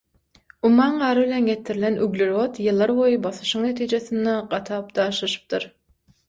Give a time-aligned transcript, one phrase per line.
[0.67, 5.71] Umman gary bilen getirilen uglerod ýyllar boýy basyşyň netijesinde gatap daşlaşypdyr